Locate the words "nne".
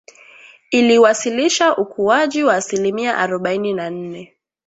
3.89-4.35